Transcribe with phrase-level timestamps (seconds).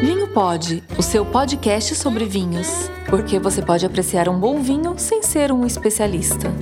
[0.00, 2.68] Vinho Pode, o seu podcast sobre vinhos,
[3.10, 6.54] porque você pode apreciar um bom vinho sem ser um especialista.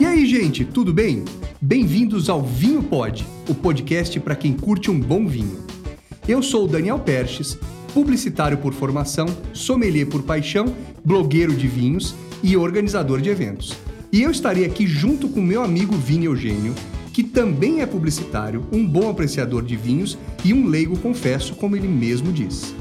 [0.00, 1.22] E aí, gente, tudo bem?
[1.60, 5.66] Bem-vindos ao Vinho Pod, o podcast para quem curte um bom vinho.
[6.26, 7.58] Eu sou o Daniel Perches,
[7.92, 13.76] publicitário por formação, sommelier por paixão, blogueiro de vinhos e organizador de eventos.
[14.10, 16.74] E eu estarei aqui junto com meu amigo Vini Eugênio,
[17.16, 21.88] que também é publicitário, um bom apreciador de vinhos e um leigo, confesso, como ele
[21.88, 22.74] mesmo diz.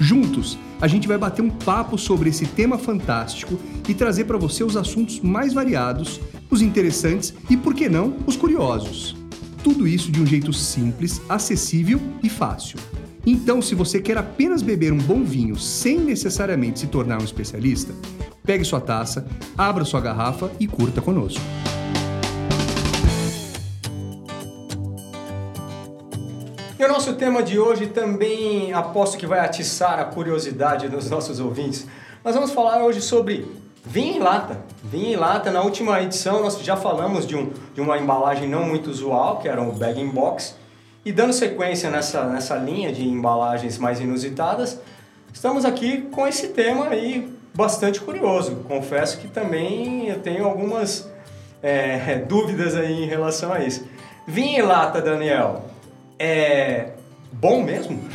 [0.00, 4.64] Juntos, a gente vai bater um papo sobre esse tema fantástico e trazer para você
[4.64, 9.14] os assuntos mais variados, os interessantes e, por que não, os curiosos.
[9.62, 12.78] Tudo isso de um jeito simples, acessível e fácil.
[13.26, 17.94] Então, se você quer apenas beber um bom vinho sem necessariamente se tornar um especialista,
[18.42, 21.42] pegue sua taça, abra sua garrafa e curta conosco.
[26.82, 31.38] E o nosso tema de hoje também aposto que vai atiçar a curiosidade dos nossos
[31.38, 31.86] ouvintes.
[32.24, 33.46] Nós vamos falar hoje sobre
[33.86, 34.58] vinho em lata.
[34.82, 38.64] Vinho em lata, na última edição nós já falamos de, um, de uma embalagem não
[38.64, 40.56] muito usual, que era o bag in box.
[41.04, 44.80] E dando sequência nessa, nessa linha de embalagens mais inusitadas,
[45.32, 48.56] estamos aqui com esse tema aí bastante curioso.
[48.66, 51.08] Confesso que também eu tenho algumas
[51.62, 53.86] é, dúvidas aí em relação a isso.
[54.26, 55.70] Vinho em lata, Daniel,
[56.22, 56.92] é
[57.32, 57.98] bom mesmo?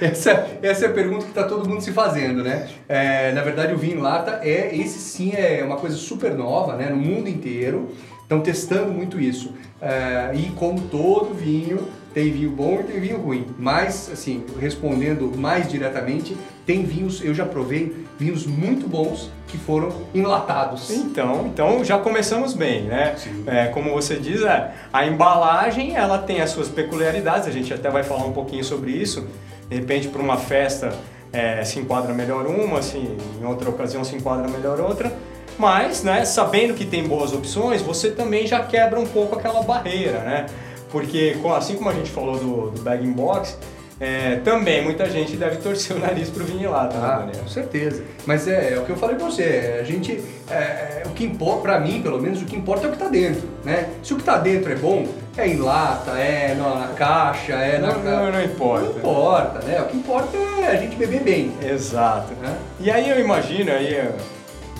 [0.00, 2.68] Essa, essa é a pergunta que está todo mundo se fazendo, né?
[2.88, 6.90] É, na verdade, o vinho lata é esse sim é uma coisa super nova, né?
[6.90, 7.88] No mundo inteiro
[8.22, 9.54] estão testando muito isso.
[9.80, 13.46] É, e como todo vinho, tem vinho bom e tem vinho ruim.
[13.58, 19.90] Mas, assim, respondendo mais diretamente, tem vinhos, eu já provei vinhos muito bons que foram
[20.14, 20.90] enlatados.
[20.90, 23.14] Então, então já começamos bem, né?
[23.46, 27.90] É, como você diz, é, a embalagem ela tem as suas peculiaridades, a gente até
[27.90, 29.26] vai falar um pouquinho sobre isso.
[29.68, 30.92] De repente, para uma festa
[31.32, 35.12] é, se enquadra melhor uma, assim, em outra ocasião se enquadra melhor outra.
[35.58, 40.20] Mas, né, sabendo que tem boas opções, você também já quebra um pouco aquela barreira,
[40.20, 40.46] né?
[40.90, 43.56] Porque, assim como a gente falou do, do bag in box,
[44.00, 47.42] é, também muita gente deve torcer o nariz pro lá, tá, ah, Daniel?
[47.42, 48.04] Com certeza.
[48.24, 51.24] Mas é, é, o que eu falei pra você, a gente, é, é, o que
[51.24, 53.88] importa, pra mim pelo menos, o que importa é o que tá dentro, né?
[54.02, 55.04] Se o que tá dentro é bom,
[55.36, 58.10] é em lata, é na, na caixa, é não, na...
[58.10, 58.86] Não, não importa.
[58.86, 59.80] Não importa, né?
[59.82, 61.52] O que importa é a gente beber bem.
[61.60, 62.32] Exato.
[62.34, 62.56] Né?
[62.78, 64.14] E aí eu imagino, aí eu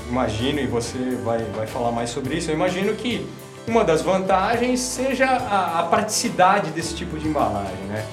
[0.08, 3.26] imagino, e você vai, vai falar mais sobre isso, eu imagino que
[3.68, 8.04] uma das vantagens seja a, a praticidade desse tipo de embalagem, né?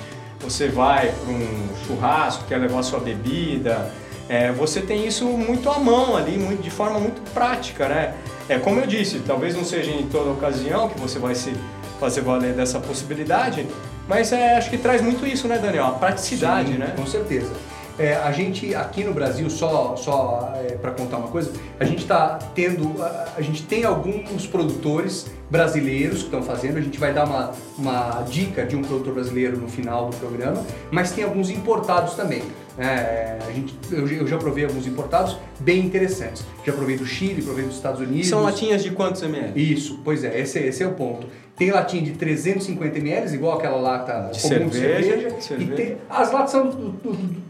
[0.41, 3.91] Você vai para um churrasco, quer levar sua bebida,
[4.27, 8.13] é, você tem isso muito à mão ali, muito, de forma muito prática, né?
[8.47, 11.53] É como eu disse, talvez não seja em toda ocasião que você vai se
[11.99, 13.65] fazer valer dessa possibilidade,
[14.07, 15.85] mas é, acho que traz muito isso, né, Daniel?
[15.85, 16.93] A praticidade, Sim, né?
[16.95, 17.51] Com certeza.
[17.97, 21.99] É, a gente aqui no Brasil, só, só é, para contar uma coisa, a gente
[21.99, 27.13] está tendo, a, a, gente tem alguns produtores brasileiros que estão fazendo, a gente vai
[27.13, 30.61] dar uma, uma dica de um produtor brasileiro no final do programa,
[30.91, 32.43] mas tem alguns importados também.
[32.77, 36.45] É, a gente, eu, eu, já provei alguns importados bem interessantes.
[36.65, 38.27] Já provei do Chile, provei dos Estados Unidos.
[38.27, 39.53] São latinhas de quantos ml?
[39.55, 41.27] Isso, pois é, esse, esse é o ponto.
[41.55, 45.41] Tem latinha de 350 ml, igual aquela lata de comum cerveja, de cerveja.
[45.41, 45.73] cerveja.
[45.73, 47.44] E tem, as latas são do, do, do,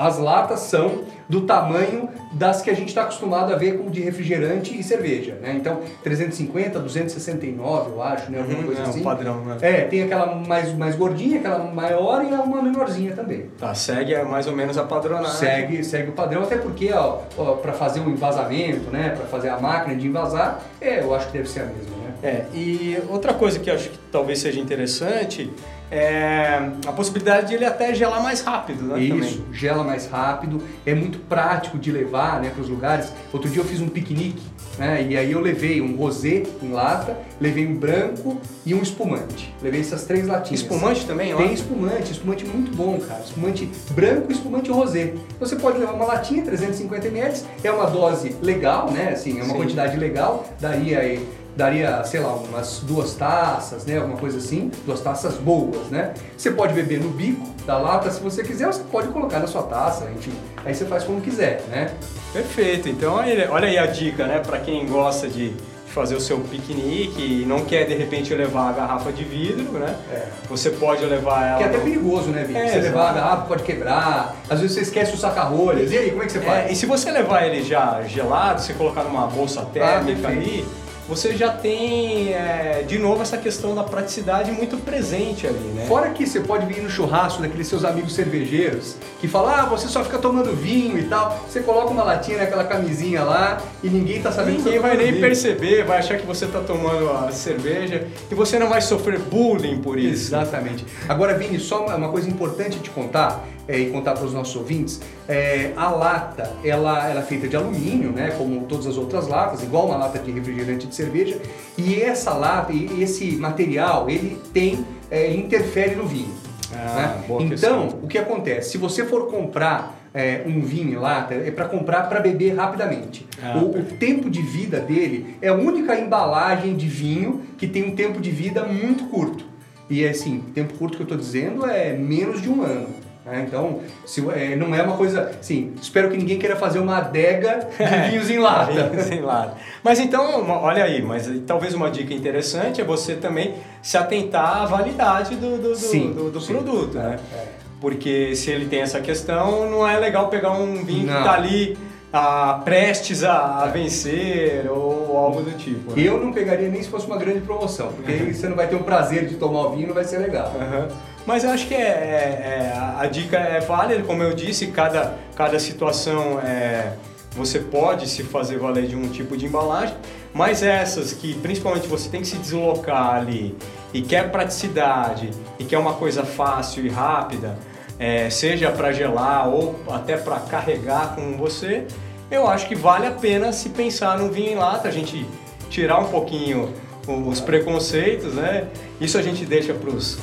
[0.00, 4.00] as latas são do tamanho das que a gente está acostumado a ver como de
[4.00, 5.54] refrigerante e cerveja, né?
[5.54, 8.38] Então, 350, 269, eu acho, né?
[8.38, 9.00] Alguma uhum, coisa é, assim.
[9.00, 9.56] Um padrão, né?
[9.60, 13.50] É, tem aquela mais, mais gordinha, aquela maior e uma menorzinha também.
[13.58, 15.36] Tá, segue mais ou menos a padronagem.
[15.36, 19.10] Segue, segue o padrão, até porque, ó, ó para fazer um envasamento, né?
[19.10, 22.14] Para fazer a máquina de envasar, é, eu acho que deve ser a mesma, né?
[22.22, 25.50] É, e outra coisa que eu acho que talvez seja interessante
[25.90, 29.00] é a possibilidade de ele até gelar mais rápido, né?
[29.00, 29.52] Isso, também.
[29.52, 33.12] gela mais rápido, é muito prático de levar né, para os lugares.
[33.32, 34.42] Outro dia eu fiz um piquenique,
[34.78, 35.06] né?
[35.08, 39.52] E aí eu levei um rosé em lata, levei um branco e um espumante.
[39.60, 40.60] Levei essas três latinhas.
[40.60, 41.38] Espumante também, ó?
[41.38, 43.20] Tem espumante, espumante muito bom, cara.
[43.20, 45.14] Espumante branco e espumante rosé.
[45.40, 49.10] Você pode levar uma latinha, 350 ml, é uma dose legal, né?
[49.10, 49.58] Assim, é uma Sim.
[49.58, 53.98] quantidade legal, daria aí daria, sei lá, umas duas taças, né?
[53.98, 56.14] Alguma coisa assim, duas taças boas, né?
[56.36, 59.62] Você pode beber no bico da lata se você quiser, você pode colocar na sua
[59.62, 60.32] taça, enfim.
[60.64, 61.90] Aí você faz como quiser, né?
[62.32, 62.88] Perfeito.
[62.88, 64.38] Então, olha aí a dica, né?
[64.38, 65.52] Para quem gosta de
[65.88, 69.96] fazer o seu piquenique e não quer de repente levar a garrafa de vidro, né?
[70.12, 70.26] É.
[70.48, 71.58] Você pode levar ela.
[71.58, 72.62] Que é até perigoso, né, Vitor?
[72.62, 75.90] É, você levar a garrafa pode quebrar, às vezes você esquece o saca-rolhas.
[75.90, 76.68] E aí, como é que você faz?
[76.68, 80.64] É, e se você levar ele já gelado, você colocar numa bolsa térmica Ah, ali,
[81.10, 85.84] você já tem é, de novo essa questão da praticidade muito presente ali, né?
[85.86, 89.88] Fora que você pode vir no churrasco daqueles seus amigos cervejeiros que falam, ah, você
[89.88, 91.44] só fica tomando vinho e tal.
[91.48, 95.08] Você coloca uma latinha naquela camisinha lá e ninguém tá sabendo Ninguém que vai nem
[95.10, 95.20] vinho.
[95.20, 99.82] perceber, vai achar que você tá tomando a cerveja e você não vai sofrer bullying
[99.82, 100.28] por isso.
[100.28, 100.86] Exatamente.
[101.08, 104.56] Agora, Vini, só uma, uma coisa importante te contar é, e contar para os nossos
[104.56, 109.28] ouvintes, é, a lata ela, ela é feita de alumínio, né, como todas as outras
[109.28, 111.38] latas, igual uma lata de refrigerante de cerveja,
[111.78, 116.34] e essa lata, e esse material, ele tem, é, ele interfere no vinho.
[116.72, 117.24] Ah, né?
[117.24, 117.88] Então, questão.
[118.02, 118.70] o que acontece?
[118.70, 123.26] Se você for comprar é, um vinho em lata, é para comprar para beber rapidamente.
[123.42, 127.84] Ah, o, o tempo de vida dele é a única embalagem de vinho que tem
[127.84, 129.44] um tempo de vida muito curto.
[129.88, 132.88] E assim, tempo curto que eu estou dizendo é menos de um ano.
[133.24, 133.44] Né?
[133.46, 135.30] Então, se, é, não é uma coisa.
[135.40, 138.72] Assim, espero que ninguém queira fazer uma adega de vinhos em lata.
[138.88, 139.56] Vinhos em lata.
[139.82, 144.66] Mas então, olha aí, mas talvez uma dica interessante é você também se atentar à
[144.66, 146.52] validade do, do, do- Sim, do- do sim.
[146.54, 147.18] produto, né?
[147.34, 147.44] É.
[147.80, 151.16] Porque se ele tem essa questão, não é legal pegar um vinho Não.
[151.16, 151.78] que tá ali
[152.12, 155.92] ah, prestes a, a vencer ou algo do tipo.
[155.96, 156.02] né?
[156.02, 158.76] Eu não pegaria nem se fosse uma grande promoção, porque aí você não vai ter
[158.76, 160.52] o prazer de tomar o vinho, não vai ser legal.
[160.60, 160.88] Aham.
[161.26, 165.14] Mas eu acho que é, é- é- a dica é válida, como eu disse, cada,
[165.36, 166.92] cada situação é,
[167.32, 169.94] você pode se fazer valer de um tipo de embalagem,
[170.32, 173.56] mas essas que principalmente você tem que se deslocar ali
[173.92, 177.56] e quer praticidade e quer uma coisa fácil e rápida,
[177.98, 181.86] é, seja para gelar ou até para carregar com você,
[182.30, 185.26] eu acho que vale a pena se pensar no vinho em lata, a gente
[185.68, 186.72] tirar um pouquinho
[187.06, 188.68] os preconceitos, né?
[189.00, 190.18] Isso a gente deixa para os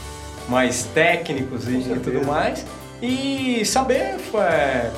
[0.47, 2.65] mais técnicos e, e tudo mais
[3.01, 4.91] e saber é,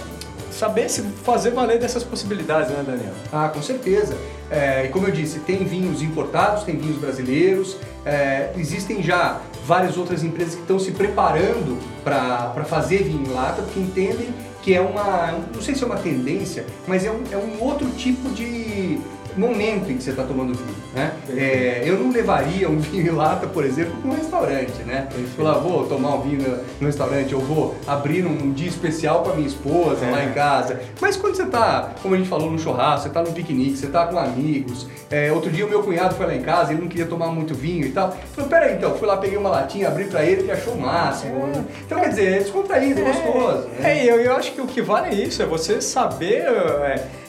[0.52, 3.14] saber se fazer valer dessas possibilidades, né, Daniel?
[3.32, 4.16] Ah, com certeza.
[4.52, 9.98] É, e como eu disse, tem vinhos importados, tem vinhos brasileiros, é, existem já várias
[9.98, 14.82] outras empresas que estão se preparando para fazer vinho em lata, porque entendem que é
[14.82, 19.00] uma, não sei se é uma tendência, mas é um, é um outro tipo de
[19.38, 21.12] momento em que você está tomando vinho, né?
[21.36, 25.08] É, eu não levaria um vinho em lata, por exemplo, para um restaurante, né?
[25.36, 29.34] Falar, vou tomar um vinho no, no restaurante, eu vou abrir um dia especial para
[29.36, 30.26] minha esposa lá É.
[30.26, 30.80] em casa.
[31.02, 33.88] Mas quando você tá, como a gente falou, no churrasco, você tá no piquenique, você
[33.88, 34.88] tá com amigos.
[35.10, 37.54] É, outro dia o meu cunhado foi lá em casa, ele não queria tomar muito
[37.54, 38.16] vinho e tal.
[38.34, 41.48] Falei, peraí então, fui lá, peguei uma latinha, abri pra ele, ele achou o máximo.
[41.48, 41.64] né?
[41.86, 43.68] Então quer dizer, é descontraído, é gostoso.
[43.80, 44.00] né?
[44.00, 46.46] É, eu, eu acho que o que vale é isso, é você saber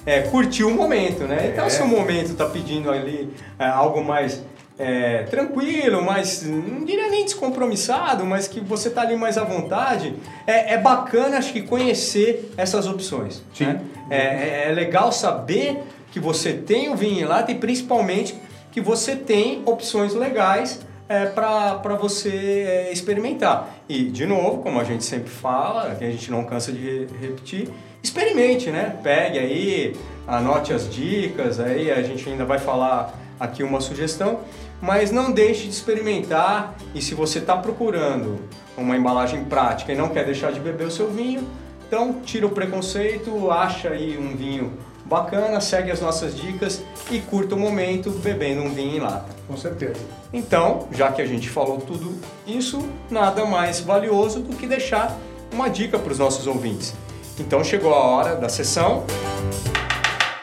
[0.06, 1.50] é, é, curtir o momento, né?
[1.52, 1.70] Então É.
[1.70, 4.43] se o momento tá pedindo ali é, algo mais
[4.79, 10.14] é, tranquilo, mais, não diria nem descompromissado, mas que você tá ali mais à vontade,
[10.47, 13.43] é, é bacana, acho que conhecer essas opções.
[13.52, 13.67] Sim.
[13.67, 13.81] né?
[14.08, 18.35] É, é- é legal saber que você tem o vinho lata e principalmente
[18.73, 23.68] que você tem opções legais é, para você é, experimentar.
[23.88, 27.08] E, de novo, como a gente sempre fala, que a gente não cansa de re-
[27.20, 27.68] repetir,
[28.00, 28.96] experimente, né?
[29.02, 34.40] Pegue aí, anote as dicas, aí a gente ainda vai falar aqui uma sugestão,
[34.80, 38.38] mas não deixe de experimentar e se você está procurando
[38.76, 41.42] uma embalagem prática e não quer deixar de beber o seu vinho,
[41.88, 44.74] então tira o preconceito, acha aí um vinho
[45.10, 46.80] bacana, segue as nossas dicas
[47.10, 49.34] e curta o momento bebendo um vinho em lata.
[49.48, 49.98] Com certeza.
[50.32, 55.18] Então, já que a gente falou tudo isso, nada mais valioso do que deixar
[55.52, 56.94] uma dica para os nossos ouvintes.
[57.40, 59.04] Então chegou a hora da sessão.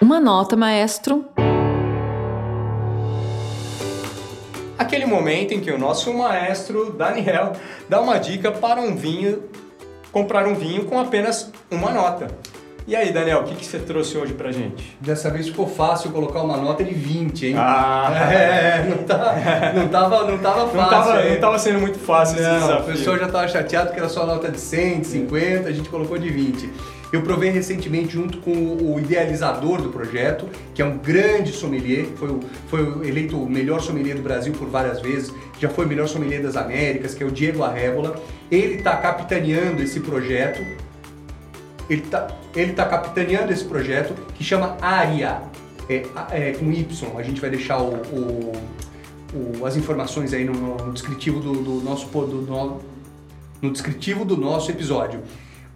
[0.01, 1.25] Uma nota, maestro.
[4.77, 7.53] Aquele momento em que o nosso maestro Daniel
[7.88, 9.44] dá uma dica para um vinho,
[10.12, 12.27] comprar um vinho com apenas uma nota.
[12.88, 14.96] E aí, Daniel, o que, que você trouxe hoje pra gente?
[15.01, 17.56] Dessa vez ficou fácil colocar uma nota de 20, hein?
[17.58, 18.13] Ah.
[18.32, 20.77] É, não, tá, não, tava, não tava fácil.
[20.77, 22.94] Não tava, não tava sendo muito fácil esse Não, o desafio.
[22.94, 26.17] pessoal já estava chateado que era só nota de 100, de 50, a gente colocou
[26.17, 26.70] de 20.
[27.12, 32.29] Eu provei recentemente junto com o idealizador do projeto, que é um grande sommelier, foi,
[32.29, 35.88] o, foi o eleito o melhor sommelier do Brasil por várias vezes, já foi o
[35.88, 38.15] melhor sommelier das Américas, que é o Diego Arrébola.
[38.50, 40.62] Ele está capitaneando esse projeto,
[41.89, 45.41] ele está ele tá capitaneando esse projeto que chama ARIA,
[45.89, 46.86] é, é, com Y.
[47.17, 48.51] A gente vai deixar o, o-
[49.62, 52.79] o- as informações aí no, no descritivo do, do nosso do, no,
[53.62, 55.22] no descritivo do nosso episódio.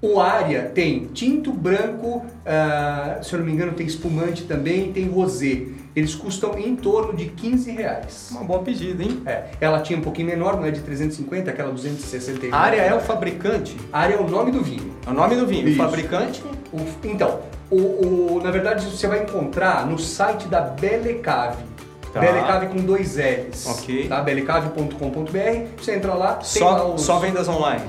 [0.02, 5.08] O Aria tem tinto branco, ah, se eu não me engano tem espumante também, tem
[5.08, 5.68] rosé.
[5.96, 8.30] Eles custam em torno de 15 reais.
[8.32, 9.22] Uma boa pedida, hein?
[9.26, 12.54] É, ela tinha um pouquinho menor, não é de 350, aquela 269.
[12.56, 13.76] A área é o fabricante.
[13.92, 14.94] Aria é o nome do vinho.
[15.06, 15.68] É o nome do vinho.
[15.68, 15.82] Isso.
[15.82, 16.42] O fabricante.
[16.72, 17.76] O- então, o,
[18.38, 21.64] o- na verdade você vai encontrar no site da Belecave.
[22.14, 22.20] Tá.
[22.22, 23.66] Belecave com dois L's.
[23.68, 24.08] Ok.
[24.08, 24.22] Tá?
[24.22, 25.68] belecave.com.br.
[25.78, 27.02] Você entra lá, Só, lá os...
[27.02, 27.84] só vendas online.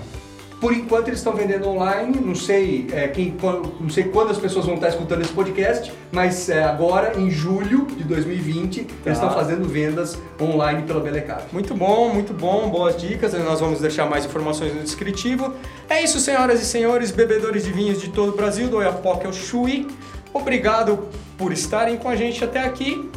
[0.62, 4.38] Por enquanto eles estão vendendo online, não sei, é, quem, quando- não sei quando as
[4.38, 9.10] pessoas vão estar escutando esse podcast, mas é, agora, em julho de 2020, eles Tá.
[9.10, 11.46] estão fazendo vendas online pela Belecave.
[11.52, 13.32] Muito bom, muito bom, boas dicas.
[13.34, 15.52] Nós vamos deixar mais informações no descritivo.
[15.90, 19.32] É isso, senhoras e senhores, bebedores de vinhos de todo o Brasil, do Oiapoque ao
[19.32, 19.88] Chuí.
[20.32, 23.10] Obrigado por estarem com a gente até aqui.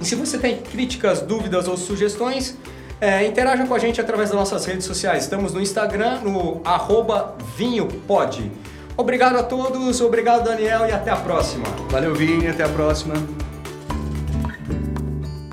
[0.00, 2.56] E se você tem críticas, dúvidas ou sugestões,
[3.00, 5.24] é, interaja com a gente através das nossas redes sociais.
[5.24, 8.50] Estamos no Instagram, no arroba vinhopod.
[8.96, 11.64] Obrigado a todos, obrigado Daniel e até a próxima.
[11.90, 13.14] Valeu, Vini, até a próxima.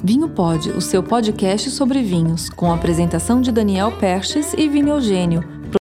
[0.03, 4.89] Vinho Pod, o seu podcast sobre vinhos, com a apresentação de Daniel Perches e Vini
[4.89, 5.54] Eugênio.